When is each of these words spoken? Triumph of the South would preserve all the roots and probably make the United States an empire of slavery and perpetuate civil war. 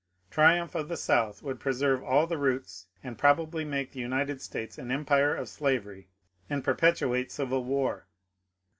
Triumph 0.31 0.73
of 0.73 0.87
the 0.87 0.97
South 0.97 1.43
would 1.43 1.59
preserve 1.59 2.03
all 2.03 2.25
the 2.25 2.39
roots 2.39 2.87
and 3.03 3.19
probably 3.19 3.63
make 3.63 3.91
the 3.91 3.99
United 3.99 4.41
States 4.41 4.79
an 4.79 4.89
empire 4.89 5.35
of 5.35 5.47
slavery 5.47 6.07
and 6.49 6.63
perpetuate 6.63 7.31
civil 7.31 7.63
war. 7.63 8.07